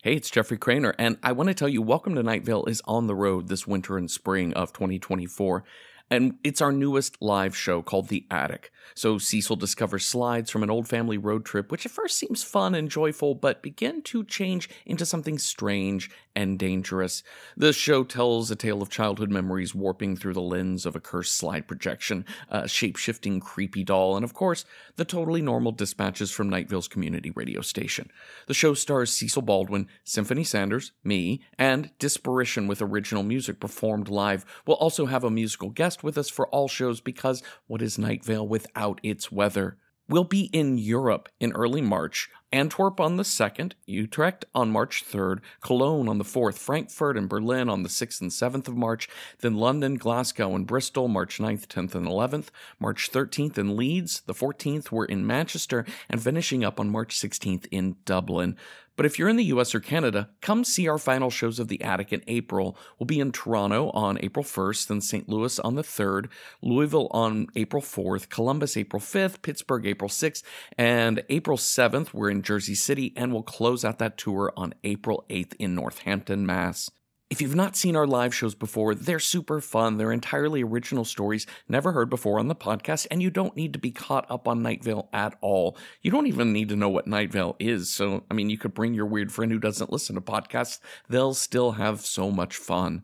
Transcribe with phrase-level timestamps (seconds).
[0.00, 2.80] Hey, it's Jeffrey Cranor, and I want to tell you Welcome to Night Vale is
[2.84, 5.64] on the road this winter and spring of 2024.
[6.08, 8.70] And it's our newest live show called The Attic.
[8.94, 12.76] So Cecil discovers slides from an old family road trip, which at first seems fun
[12.76, 17.24] and joyful, but begin to change into something strange and dangerous.
[17.56, 21.34] The show tells a tale of childhood memories warping through the lens of a cursed
[21.34, 24.64] slide projection, a shape shifting creepy doll, and of course,
[24.94, 28.08] the totally normal dispatches from Night Vale's community radio station.
[28.46, 34.46] The show stars Cecil Baldwin, Symphony Sanders, me, and Disparition with original music performed live.
[34.64, 38.24] We'll also have a musical guest with us for all shows because what is Night
[38.28, 39.76] without its weather?
[40.10, 45.40] We'll be in Europe in early March, Antwerp on the 2nd, Utrecht on March 3rd,
[45.60, 49.06] Cologne on the 4th, Frankfurt and Berlin on the 6th and 7th of March,
[49.40, 52.46] then London, Glasgow, and Bristol March 9th, 10th, and 11th,
[52.80, 57.66] March 13th in Leeds, the 14th we're in Manchester, and finishing up on March 16th
[57.70, 58.56] in Dublin.
[58.98, 61.80] But if you're in the US or Canada, come see our final shows of The
[61.82, 62.76] Attic in April.
[62.98, 65.28] We'll be in Toronto on April 1st, then St.
[65.28, 66.26] Louis on the 3rd,
[66.62, 70.42] Louisville on April 4th, Columbus April 5th, Pittsburgh April 6th,
[70.76, 75.24] and April 7th, we're in Jersey City, and we'll close out that tour on April
[75.30, 76.90] 8th in Northampton, Mass.
[77.30, 79.98] If you've not seen our live shows before, they're super fun.
[79.98, 83.78] They're entirely original stories never heard before on the podcast, and you don't need to
[83.78, 85.76] be caught up on Night Vale at all.
[86.00, 87.90] You don't even need to know what Night Vale is.
[87.90, 90.80] So, I mean, you could bring your weird friend who doesn't listen to podcasts.
[91.10, 93.02] They'll still have so much fun.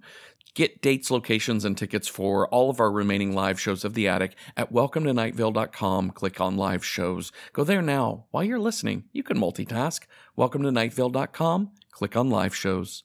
[0.54, 4.36] Get dates, locations, and tickets for all of our remaining live shows of The Attic
[4.56, 6.12] at welcometonightvale.com.
[6.12, 7.30] Click on live shows.
[7.52, 8.24] Go there now.
[8.30, 10.04] While you're listening, you can multitask.
[10.38, 11.72] Welcometonightvale.com.
[11.90, 13.04] Click on live shows.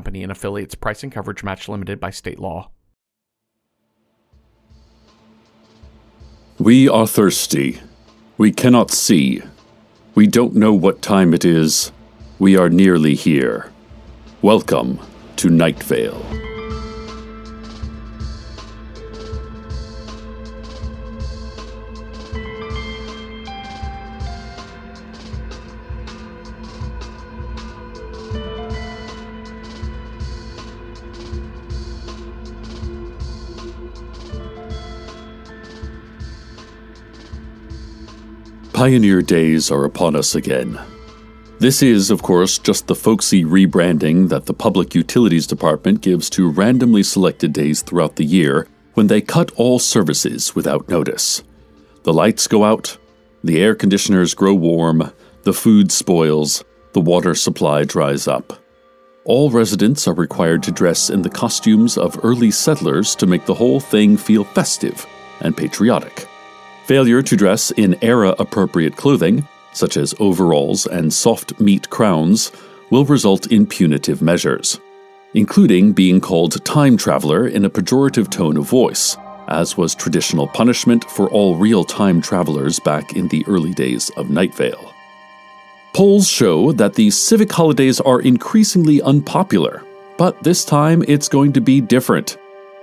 [0.07, 2.69] and affiliates price and coverage match limited by state law.
[6.59, 7.79] We are thirsty.
[8.37, 9.41] We cannot see.
[10.13, 11.91] We don't know what time it is.
[12.37, 13.71] We are nearly here.
[14.41, 14.99] Welcome
[15.37, 16.50] to Night Vale.
[38.81, 40.81] Pioneer days are upon us again.
[41.59, 46.49] This is, of course, just the folksy rebranding that the Public Utilities Department gives to
[46.49, 51.43] randomly selected days throughout the year when they cut all services without notice.
[52.01, 52.97] The lights go out,
[53.43, 55.13] the air conditioners grow warm,
[55.43, 56.63] the food spoils,
[56.93, 58.51] the water supply dries up.
[59.25, 63.53] All residents are required to dress in the costumes of early settlers to make the
[63.53, 65.05] whole thing feel festive
[65.39, 66.27] and patriotic.
[66.85, 72.51] Failure to dress in era appropriate clothing, such as overalls and soft meat crowns,
[72.89, 74.79] will result in punitive measures,
[75.33, 79.15] including being called time traveler in a pejorative tone of voice,
[79.47, 84.29] as was traditional punishment for all real time travelers back in the early days of
[84.29, 84.93] Night Vale.
[85.93, 89.83] Polls show that the civic holidays are increasingly unpopular,
[90.17, 92.37] but this time it's going to be different.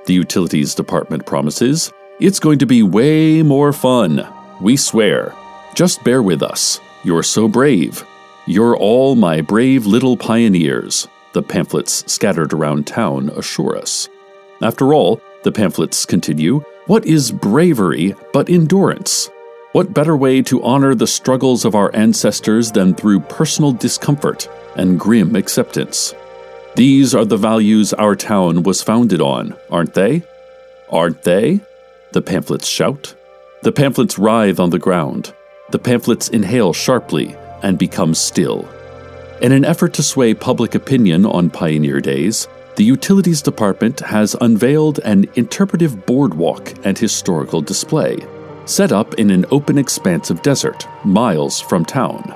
[0.06, 4.26] The Utilities Department promises it's going to be way more fun.
[4.60, 5.34] We swear.
[5.74, 6.80] Just bear with us.
[7.04, 8.04] You're so brave.
[8.46, 14.08] You're all my brave little pioneers, the pamphlets scattered around town assure us.
[14.62, 19.30] After all, the pamphlets continue, what is bravery but endurance?
[19.72, 24.98] What better way to honor the struggles of our ancestors than through personal discomfort and
[24.98, 26.14] grim acceptance?
[26.74, 30.22] These are the values our town was founded on, aren't they?
[30.90, 31.60] Aren't they?
[32.12, 33.14] The pamphlets shout.
[33.62, 35.34] The pamphlets writhe on the ground.
[35.70, 38.66] The pamphlets inhale sharply and become still.
[39.42, 45.00] In an effort to sway public opinion on Pioneer Days, the Utilities Department has unveiled
[45.00, 48.16] an interpretive boardwalk and historical display,
[48.64, 52.34] set up in an open expanse of desert, miles from town.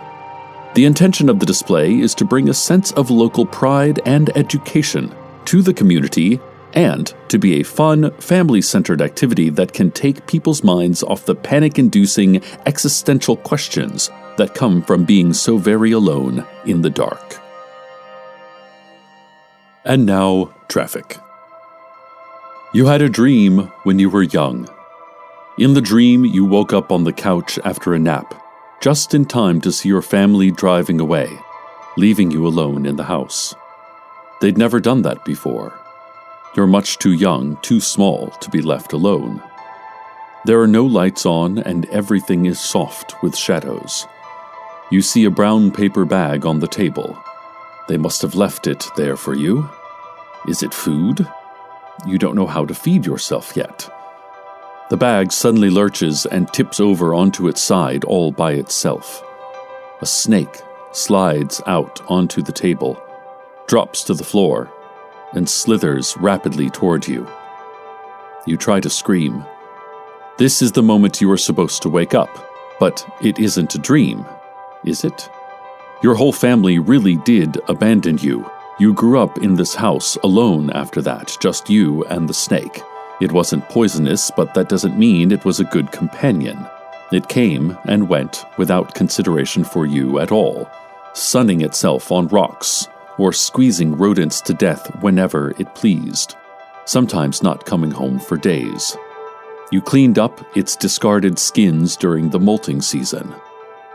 [0.74, 5.14] The intention of the display is to bring a sense of local pride and education
[5.46, 6.40] to the community
[6.74, 11.34] and to be a fun, family centered activity that can take people's minds off the
[11.34, 17.38] panic inducing existential questions that come from being so very alone in the dark.
[19.84, 21.18] And now, traffic.
[22.72, 24.68] You had a dream when you were young.
[25.58, 28.34] In the dream, you woke up on the couch after a nap,
[28.80, 31.28] just in time to see your family driving away,
[31.98, 33.54] leaving you alone in the house.
[34.40, 35.81] They'd never done that before.
[36.54, 39.42] You're much too young, too small to be left alone.
[40.44, 44.06] There are no lights on, and everything is soft with shadows.
[44.90, 47.18] You see a brown paper bag on the table.
[47.88, 49.70] They must have left it there for you.
[50.46, 51.26] Is it food?
[52.06, 53.88] You don't know how to feed yourself yet.
[54.90, 59.24] The bag suddenly lurches and tips over onto its side all by itself.
[60.02, 60.60] A snake
[60.92, 63.02] slides out onto the table,
[63.66, 64.70] drops to the floor,
[65.32, 67.26] and slithers rapidly toward you.
[68.46, 69.44] You try to scream.
[70.38, 72.30] This is the moment you are supposed to wake up,
[72.80, 74.24] but it isn't a dream,
[74.84, 75.30] is it?
[76.02, 78.50] Your whole family really did abandon you.
[78.80, 82.82] You grew up in this house alone after that, just you and the snake.
[83.20, 86.66] It wasn't poisonous, but that doesn't mean it was a good companion.
[87.12, 90.68] It came and went without consideration for you at all,
[91.12, 92.88] sunning itself on rocks,
[93.18, 96.36] or squeezing rodents to death whenever it pleased,
[96.84, 98.96] sometimes not coming home for days.
[99.70, 103.34] You cleaned up its discarded skins during the molting season.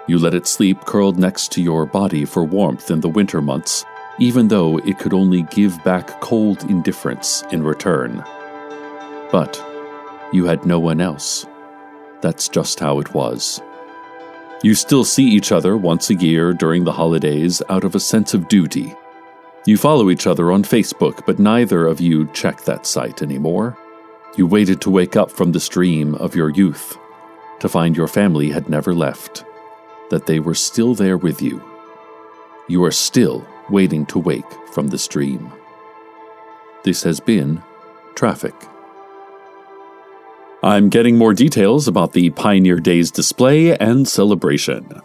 [0.07, 3.85] You let it sleep curled next to your body for warmth in the winter months,
[4.19, 8.23] even though it could only give back cold indifference in return.
[9.31, 9.63] But
[10.31, 11.45] you had no one else.
[12.21, 13.61] That's just how it was.
[14.63, 18.33] You still see each other once a year during the holidays out of a sense
[18.33, 18.95] of duty
[19.67, 23.77] you follow each other on Facebook, but neither of you check that site anymore.
[24.37, 26.97] You waited to wake up from the dream of your youth,
[27.59, 29.43] to find your family had never left,
[30.09, 31.61] that they were still there with you.
[32.69, 35.51] You are still waiting to wake from this dream.
[36.83, 37.61] This has been
[38.15, 38.55] Traffic.
[40.63, 45.01] I'm getting more details about the Pioneer Days display and celebration.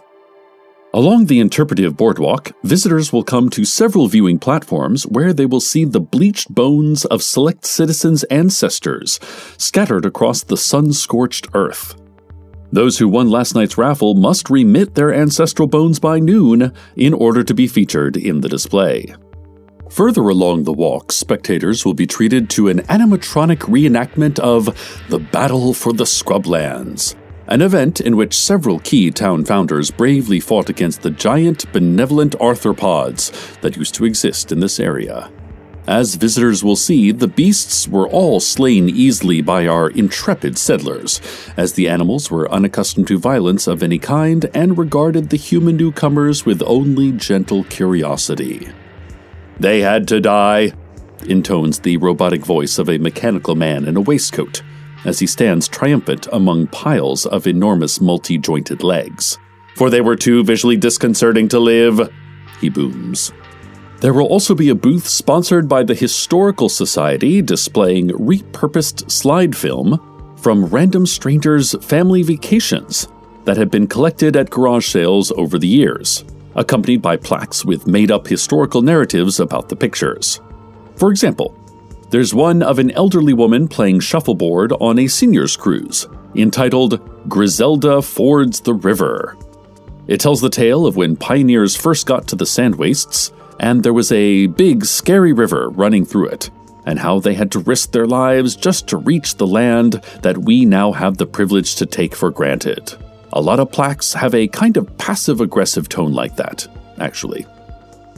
[0.95, 5.85] Along the interpretive boardwalk, visitors will come to several viewing platforms where they will see
[5.85, 9.19] the bleached bones of select citizens' ancestors
[9.57, 11.95] scattered across the sun scorched earth.
[12.71, 17.43] Those who won last night's raffle must remit their ancestral bones by noon in order
[17.43, 19.15] to be featured in the display.
[19.89, 24.65] Further along the walk, spectators will be treated to an animatronic reenactment of
[25.09, 27.15] the Battle for the Scrublands,
[27.47, 33.59] an event in which several key town founders bravely fought against the giant, benevolent arthropods
[33.61, 35.29] that used to exist in this area.
[35.85, 41.19] As visitors will see, the beasts were all slain easily by our intrepid settlers,
[41.57, 46.45] as the animals were unaccustomed to violence of any kind and regarded the human newcomers
[46.45, 48.69] with only gentle curiosity.
[49.59, 50.71] They had to die,
[51.27, 54.63] intones the robotic voice of a mechanical man in a waistcoat
[55.05, 59.37] as he stands triumphant among piles of enormous multi jointed legs.
[59.75, 62.09] For they were too visually disconcerting to live,
[62.61, 63.33] he booms.
[63.99, 70.35] There will also be a booth sponsored by the Historical Society displaying repurposed slide film
[70.37, 73.07] from random strangers' family vacations
[73.45, 78.11] that have been collected at garage sales over the years, accompanied by plaques with made
[78.11, 80.41] up historical narratives about the pictures.
[80.97, 81.57] For example,
[82.13, 88.61] there's one of an elderly woman playing shuffleboard on a senior's cruise, entitled Griselda Fords
[88.61, 89.35] the River.
[90.05, 93.93] It tells the tale of when pioneers first got to the sand wastes, and there
[93.93, 96.51] was a big, scary river running through it,
[96.85, 100.65] and how they had to risk their lives just to reach the land that we
[100.65, 102.93] now have the privilege to take for granted.
[103.31, 106.67] A lot of plaques have a kind of passive aggressive tone like that,
[106.99, 107.47] actually.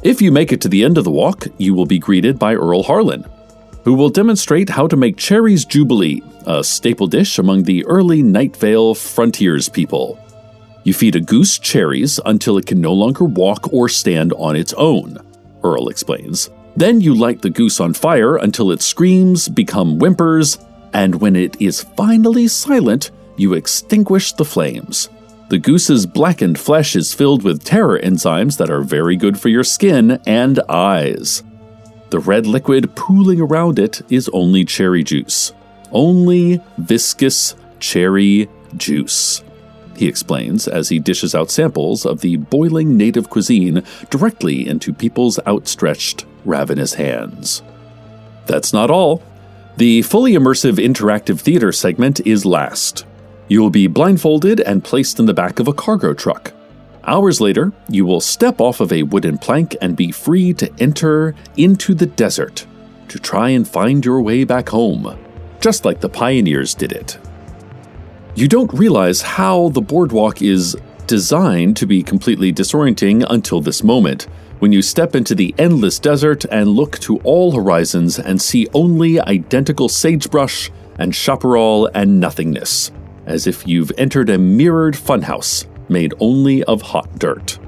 [0.03, 2.55] If you make it to the end of the walk, you will be greeted by
[2.55, 3.23] Earl Harlan,
[3.85, 8.57] who will demonstrate how to make Cherries Jubilee, a staple dish among the early Night
[8.57, 10.19] Vale frontiers people.
[10.83, 14.73] You feed a goose cherries until it can no longer walk or stand on its
[14.73, 15.19] own,
[15.63, 16.49] Earl explains.
[16.75, 20.57] Then you light the goose on fire until it screams, become whimpers,
[20.93, 25.09] and when it is finally silent, you extinguish the flames.
[25.49, 29.63] The goose's blackened flesh is filled with terror enzymes that are very good for your
[29.63, 31.43] skin and eyes.
[32.15, 35.51] The red liquid pooling around it is only cherry juice.
[35.91, 39.43] Only viscous cherry juice.
[39.97, 45.39] He explains as he dishes out samples of the boiling native cuisine directly into people's
[45.45, 47.61] outstretched, ravenous hands.
[48.45, 49.21] That's not all.
[49.75, 53.05] The fully immersive interactive theater segment is last.
[53.49, 56.53] You will be blindfolded and placed in the back of a cargo truck.
[57.07, 61.35] Hours later, you will step off of a wooden plank and be free to enter
[61.55, 62.65] into the desert
[63.09, 65.15] to try and find your way back home,
[65.59, 67.19] just like the pioneers did it.
[68.33, 74.23] You don't realize how the boardwalk is designed to be completely disorienting until this moment,
[74.57, 79.19] when you step into the endless desert and look to all horizons and see only
[79.19, 82.91] identical sagebrush and chaparral and nothingness,
[83.27, 87.59] as if you've entered a mirrored funhouse made only of hot dirt.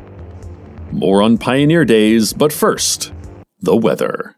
[0.92, 3.14] More on Pioneer Days, but first,
[3.60, 4.36] the weather.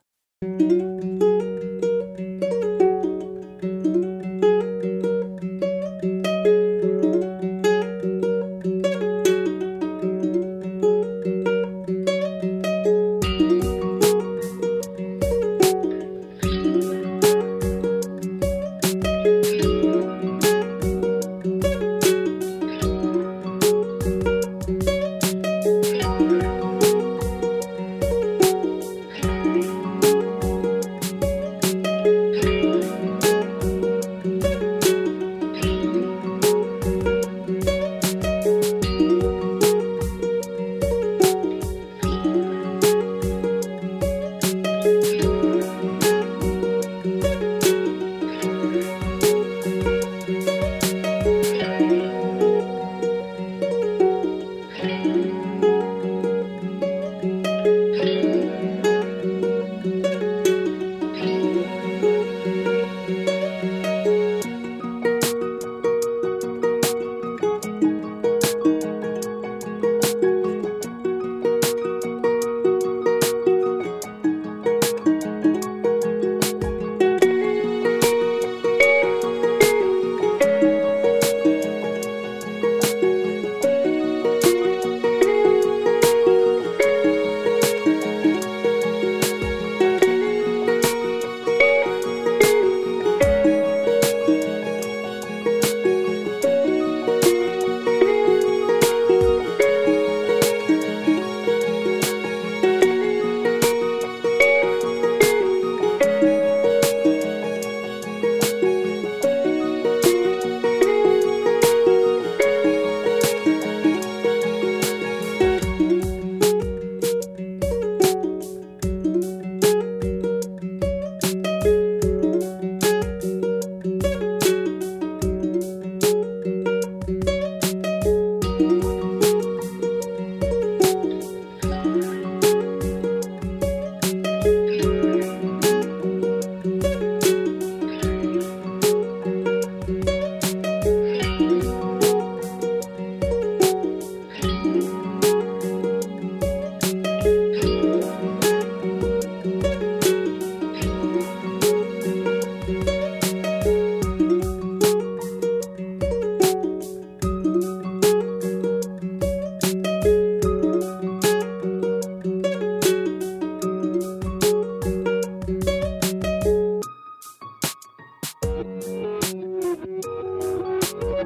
[171.19, 171.25] As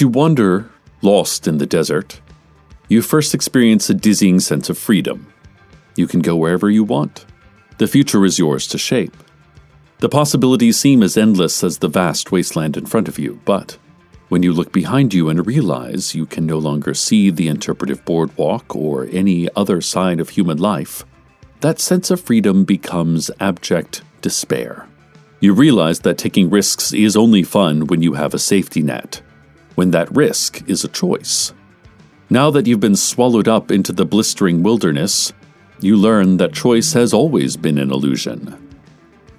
[0.00, 0.70] you wander,
[1.02, 2.20] lost in the desert,
[2.88, 5.32] you first experience a dizzying sense of freedom.
[5.96, 7.26] You can go wherever you want.
[7.78, 9.16] The future is yours to shape.
[10.04, 13.78] The possibilities seem as endless as the vast wasteland in front of you, but
[14.28, 18.76] when you look behind you and realize you can no longer see the interpretive boardwalk
[18.76, 21.06] or any other sign of human life,
[21.62, 24.86] that sense of freedom becomes abject despair.
[25.40, 29.22] You realize that taking risks is only fun when you have a safety net
[29.74, 31.54] when that risk is a choice.
[32.28, 35.32] Now that you've been swallowed up into the blistering wilderness,
[35.80, 38.63] you learn that choice has always been an illusion.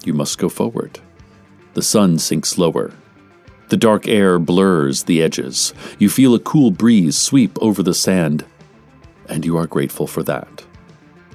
[0.05, 0.99] You must go forward.
[1.73, 2.93] The sun sinks lower.
[3.67, 5.73] The dark air blurs the edges.
[5.99, 8.45] You feel a cool breeze sweep over the sand,
[9.27, 10.63] and you are grateful for that.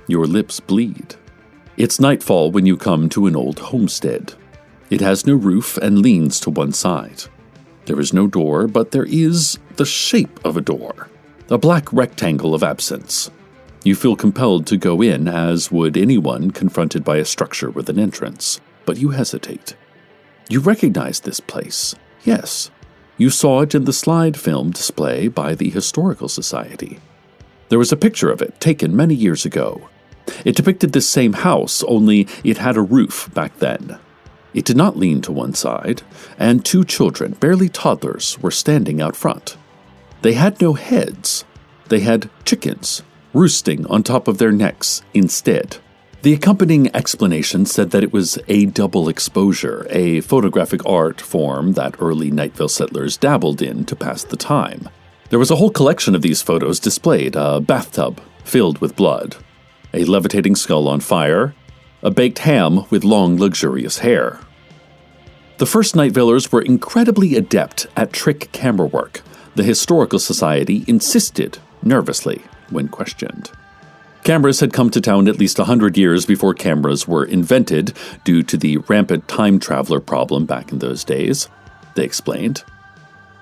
[0.07, 1.17] Your lips bleed.
[1.77, 4.35] It's nightfall when you come to an old homestead.
[4.89, 7.25] It has no roof and leans to one side.
[7.87, 11.11] There is no door, but there is the shape of a door
[11.51, 13.29] a black rectangle of absence.
[13.83, 17.99] You feel compelled to go in, as would anyone confronted by a structure with an
[17.99, 19.75] entrance, but you hesitate.
[20.51, 21.95] You recognize this place.
[22.23, 22.71] Yes,
[23.17, 27.01] You saw it in the slide film display by the Historical Society.
[27.69, 29.89] There was a picture of it taken many years ago.
[30.45, 33.99] It depicted this same house, only it had a roof back then.
[34.55, 36.03] It did not lean to one side,
[36.39, 39.57] and two children, barely toddlers, were standing out front.
[40.23, 41.45] They had no heads.
[41.89, 45.79] They had chickens roosting on top of their necks instead.
[46.23, 51.97] The accompanying explanation said that it was a double exposure, a photographic art form that
[51.99, 54.91] early Night Vale settlers dabbled in to pass the time.
[55.31, 59.37] There was a whole collection of these photos displayed a bathtub filled with blood,
[59.95, 61.55] a levitating skull on fire,
[62.03, 64.41] a baked ham with long, luxurious hair.
[65.57, 69.23] The first Night Valers were incredibly adept at trick camera work.
[69.55, 73.51] The Historical Society insisted, nervously, when questioned.
[74.23, 78.43] Cameras had come to town at least a hundred years before cameras were invented due
[78.43, 81.49] to the rampant time traveler problem back in those days,
[81.95, 82.63] they explained.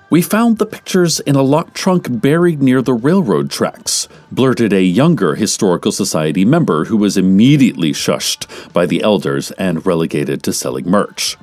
[0.09, 4.81] We found the pictures in a locked trunk buried near the railroad tracks, blurted a
[4.81, 10.89] younger Historical Society member who was immediately shushed by the elders and relegated to selling
[10.89, 11.37] merch.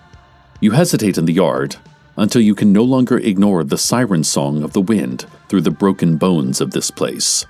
[0.60, 1.76] You hesitate in the yard
[2.16, 6.16] until you can no longer ignore the siren song of the wind through the broken
[6.16, 7.46] bones of this place,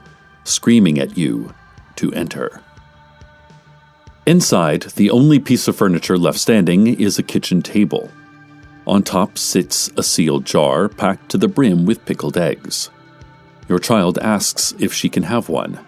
[0.47, 1.53] screaming at you
[1.97, 2.63] to enter.
[4.27, 8.11] Inside, the only piece of furniture left standing is a kitchen table.
[8.87, 12.91] On top sits a sealed jar packed to the brim with pickled eggs.
[13.69, 15.79] Your child asks if she can have one.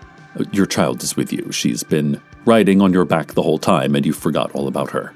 [0.52, 1.50] Your child is with you.
[1.52, 5.12] She's been riding on your back the whole time, and you forgot all about her.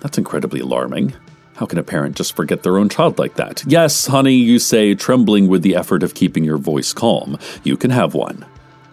[0.00, 1.14] That's incredibly alarming.
[1.56, 3.62] How can a parent just forget their own child like that?
[3.66, 7.38] Yes, honey, you say, trembling with the effort of keeping your voice calm.
[7.62, 8.44] You can have one.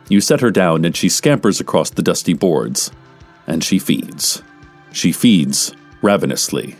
[0.10, 2.92] You set her down, and she scampers across the dusty boards.
[3.48, 4.44] And she feeds.
[4.92, 6.76] She feeds ravenously.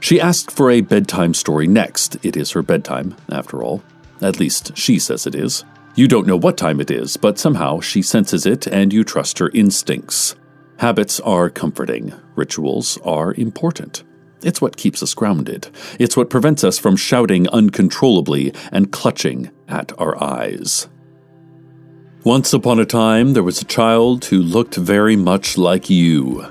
[0.00, 2.16] She asked for a bedtime story next.
[2.24, 3.82] It is her bedtime, after all.
[4.20, 5.64] At least she says it is.
[5.94, 9.38] You don't know what time it is, but somehow she senses it and you trust
[9.38, 10.34] her instincts.
[10.78, 14.02] Habits are comforting, rituals are important.
[14.42, 15.68] It's what keeps us grounded.
[15.98, 20.88] It's what prevents us from shouting uncontrollably and clutching at our eyes.
[22.24, 26.42] Once upon a time, there was a child who looked very much like you.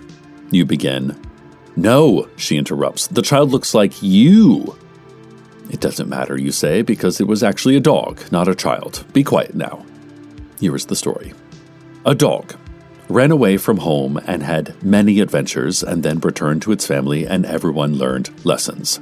[0.51, 1.19] You begin.
[1.75, 3.07] No, she interrupts.
[3.07, 4.77] The child looks like you.
[5.71, 9.03] It doesn't matter, you say, because it was actually a dog, not a child.
[9.13, 9.83] Be quiet now.
[10.59, 11.33] Here is the story.
[12.05, 12.53] A dog
[13.09, 17.47] ran away from home and had many adventures and then returned to its family, and
[17.47, 18.99] everyone learned lessons.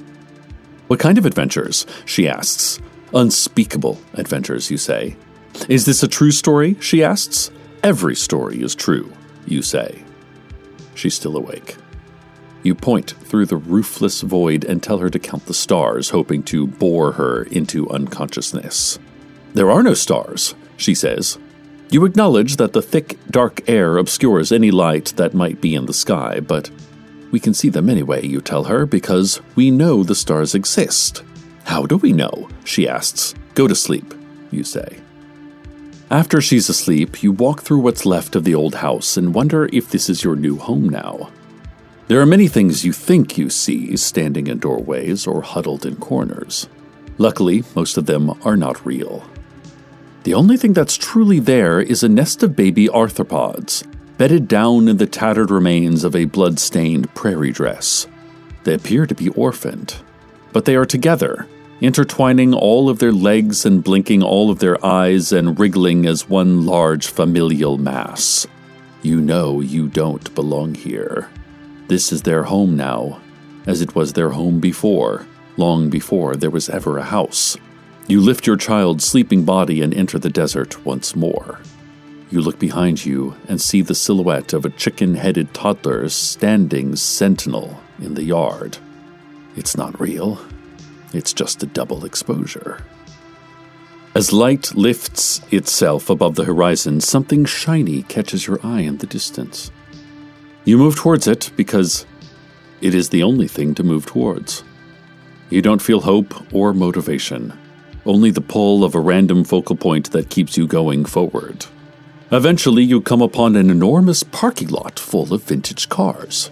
[0.87, 1.85] What kind of adventures?
[2.05, 2.79] she asks.
[3.13, 5.17] Unspeakable adventures, you say.
[5.69, 6.77] Is this a true story?
[6.79, 7.51] she asks.
[7.83, 9.11] Every story is true,
[9.45, 10.03] you say.
[10.95, 11.77] She's still awake.
[12.63, 16.67] You point through the roofless void and tell her to count the stars, hoping to
[16.67, 18.99] bore her into unconsciousness.
[19.53, 21.39] There are no stars, she says,
[21.91, 25.93] you acknowledge that the thick, dark air obscures any light that might be in the
[25.93, 26.71] sky, but
[27.31, 31.21] we can see them anyway, you tell her, because we know the stars exist.
[31.65, 32.47] How do we know?
[32.63, 33.35] she asks.
[33.55, 34.13] Go to sleep,
[34.51, 34.99] you say.
[36.11, 39.89] After she's asleep, you walk through what's left of the old house and wonder if
[39.89, 41.31] this is your new home now.
[42.09, 46.67] There are many things you think you see standing in doorways or huddled in corners.
[47.17, 49.23] Luckily, most of them are not real.
[50.23, 54.97] The only thing that's truly there is a nest of baby arthropods, bedded down in
[54.97, 58.05] the tattered remains of a blood-stained prairie dress.
[58.65, 59.95] They appear to be orphaned,
[60.51, 61.47] but they are together,
[61.81, 66.63] intertwining all of their legs and blinking all of their eyes and wriggling as one
[66.65, 68.45] large familial mass.
[69.01, 71.29] You know you don't belong here.
[71.87, 73.19] This is their home now,
[73.65, 75.25] as it was their home before,
[75.57, 77.57] long before there was ever a house.
[78.07, 81.59] You lift your child's sleeping body and enter the desert once more.
[82.29, 87.81] You look behind you and see the silhouette of a chicken headed toddler standing sentinel
[87.99, 88.77] in the yard.
[89.55, 90.39] It's not real,
[91.13, 92.83] it's just a double exposure.
[94.13, 99.71] As light lifts itself above the horizon, something shiny catches your eye in the distance.
[100.65, 102.05] You move towards it because
[102.81, 104.63] it is the only thing to move towards.
[105.49, 107.57] You don't feel hope or motivation
[108.05, 111.65] only the pull of a random focal point that keeps you going forward.
[112.31, 116.49] Eventually, you come upon an enormous parking lot full of vintage cars.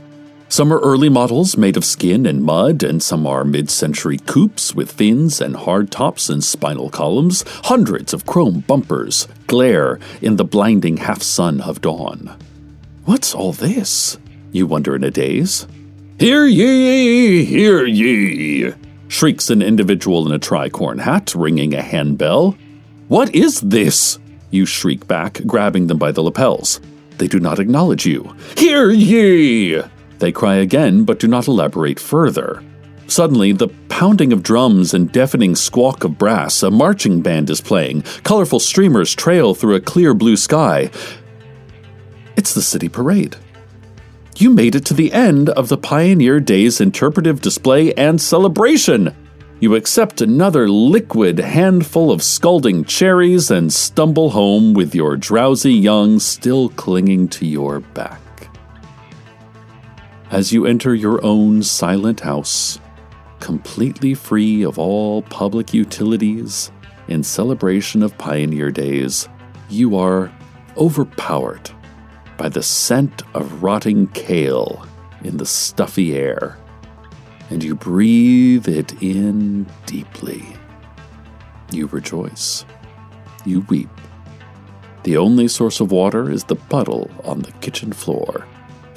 [0.51, 4.73] Some are early models made of skin and mud, and some are mid century coupes
[4.73, 7.45] with fins and hard tops and spinal columns.
[7.65, 12.35] Hundreds of chrome bumpers glare in the blinding half sun of dawn.
[13.05, 14.17] What's all this?
[14.51, 15.67] You wonder in a daze.
[16.17, 18.73] Hear ye, hear ye,
[19.07, 22.57] shrieks an individual in a tricorn hat, ringing a handbell.
[23.07, 24.17] What is this?
[24.49, 26.81] You shriek back, grabbing them by the lapels.
[27.19, 28.35] They do not acknowledge you.
[28.57, 29.83] Hear ye!
[30.19, 32.63] They cry again, but do not elaborate further.
[33.08, 38.03] Suddenly, the pounding of drums and deafening squawk of brass, a marching band is playing.
[38.23, 40.91] Colorful streamers trail through a clear blue sky.
[42.36, 43.36] It's the city parade.
[44.38, 49.15] You made it to the end of the Pioneer Days interpretive display and celebration.
[49.60, 56.19] You accept another liquid handful of scalding cherries and stumble home with your drowsy young
[56.19, 58.21] still clinging to your back.
[60.31, 62.79] As you enter your own silent house,
[63.39, 66.71] completely free of all public utilities,
[67.07, 69.27] in celebration of Pioneer Days,
[69.69, 70.31] you are
[70.77, 71.71] overpowered
[72.37, 74.85] by the scent of rotting kale
[75.23, 76.59] in the stuffy air
[77.49, 80.43] and you breathe it in deeply.
[81.71, 82.65] You rejoice.
[83.45, 83.89] You weep.
[85.03, 88.45] The only source of water is the puddle on the kitchen floor,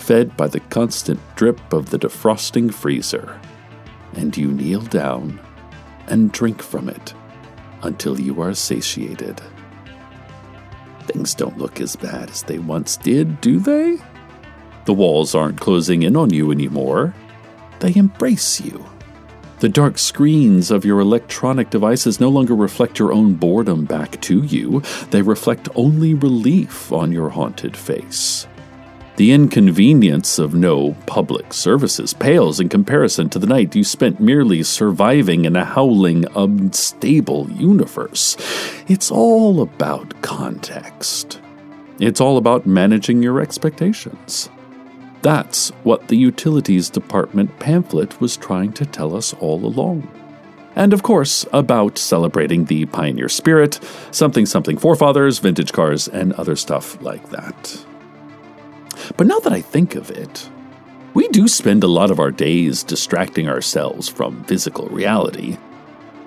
[0.02, 3.40] fed by the constant drip of the defrosting freezer.
[4.14, 5.40] And you kneel down
[6.08, 7.14] and drink from it
[7.82, 9.40] until you are satiated.
[11.06, 13.98] Things don't look as bad as they once did, do they?
[14.84, 17.14] The walls aren't closing in on you anymore.
[17.80, 18.84] They embrace you.
[19.60, 24.42] The dark screens of your electronic devices no longer reflect your own boredom back to
[24.42, 28.48] you, they reflect only relief on your haunted face.
[29.22, 34.64] The inconvenience of no public services pales in comparison to the night you spent merely
[34.64, 38.36] surviving in a howling, unstable universe.
[38.88, 41.40] It's all about context.
[42.00, 44.50] It's all about managing your expectations.
[45.22, 50.10] That's what the Utilities Department pamphlet was trying to tell us all along.
[50.74, 53.78] And of course, about celebrating the pioneer spirit,
[54.10, 57.84] something something forefathers, vintage cars, and other stuff like that.
[59.16, 60.50] But now that I think of it,
[61.14, 65.58] we do spend a lot of our days distracting ourselves from physical reality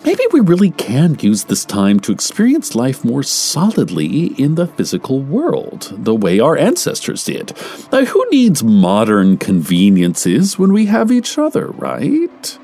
[0.06, 5.20] Maybe we really can use this time to experience life more solidly in the physical
[5.20, 7.54] world, the way our ancestors did.
[7.92, 12.60] Now, who needs modern conveniences when we have each other, right?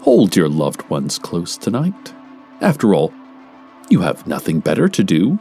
[0.00, 2.14] Hold your loved ones close tonight.
[2.62, 3.12] After all,
[3.90, 5.38] you have nothing better to do.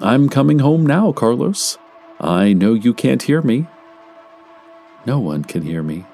[0.00, 1.78] I'm coming home now, Carlos.
[2.20, 3.66] I know you can't hear me.
[5.06, 6.06] No one can hear me.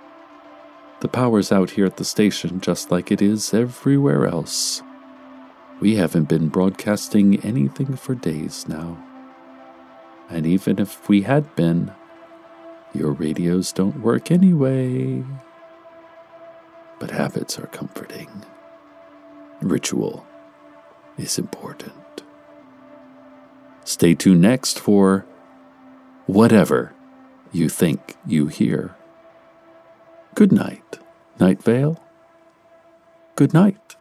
[1.01, 4.83] The power's out here at the station just like it is everywhere else.
[5.81, 9.03] We haven't been broadcasting anything for days now.
[10.29, 11.93] And even if we had been,
[12.93, 15.25] your radios don't work anyway.
[16.99, 18.45] But habits are comforting.
[19.63, 20.27] Ritual
[21.17, 22.23] is important.
[23.85, 25.25] Stay tuned next for
[26.31, 26.93] whatever
[27.53, 28.95] you think you hear.
[30.35, 30.99] Good night,
[31.41, 32.01] Night Vale.
[33.35, 33.97] Good night.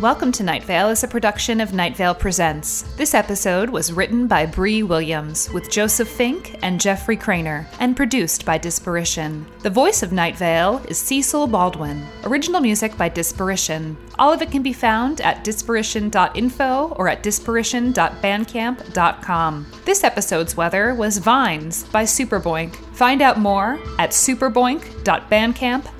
[0.00, 2.82] Welcome to Night Vale is a production of Night Vale Presents.
[2.96, 8.44] This episode was written by Brie Williams with Joseph Fink and Jeffrey Cranor and produced
[8.44, 9.44] by Disparition.
[9.64, 12.06] The voice of Night Vale is Cecil Baldwin.
[12.22, 13.96] Original music by Disparition.
[14.20, 19.66] All of it can be found at disparition.info or at disparition.bandcamp.com.
[19.84, 22.76] This episode's weather was Vines by Super Boink.
[22.94, 25.97] Find out more at superboink.bandcamp.com.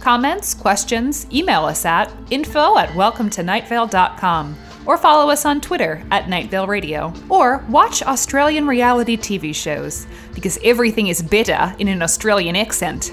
[0.00, 6.50] Comments, questions, email us at info at welcometonightvale.com or follow us on Twitter at Night
[6.50, 7.12] Vale Radio.
[7.28, 13.12] Or watch Australian reality TV shows, because everything is better in an Australian accent.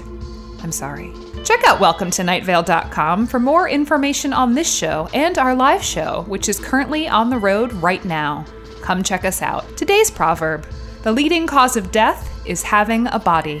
[0.62, 1.12] I'm sorry.
[1.44, 6.58] Check out welcometonightvale.com for more information on this show and our live show, which is
[6.58, 8.46] currently on the road right now.
[8.80, 9.76] Come check us out.
[9.76, 10.66] Today's proverb
[11.02, 13.60] The leading cause of death is having a body.